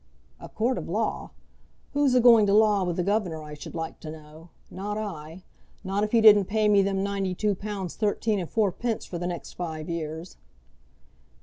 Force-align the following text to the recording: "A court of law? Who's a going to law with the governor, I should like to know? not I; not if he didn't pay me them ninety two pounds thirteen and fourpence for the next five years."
"A 0.39 0.49
court 0.49 0.79
of 0.79 0.89
law? 0.89 1.29
Who's 1.93 2.15
a 2.15 2.19
going 2.19 2.47
to 2.47 2.55
law 2.55 2.83
with 2.83 2.95
the 2.95 3.03
governor, 3.03 3.43
I 3.43 3.53
should 3.53 3.75
like 3.75 3.99
to 3.99 4.09
know? 4.09 4.49
not 4.71 4.97
I; 4.97 5.43
not 5.83 6.03
if 6.03 6.11
he 6.11 6.21
didn't 6.21 6.45
pay 6.45 6.67
me 6.67 6.81
them 6.81 7.03
ninety 7.03 7.35
two 7.35 7.53
pounds 7.53 7.95
thirteen 7.95 8.39
and 8.39 8.49
fourpence 8.49 9.05
for 9.05 9.19
the 9.19 9.27
next 9.27 9.53
five 9.53 9.87
years." 9.89 10.37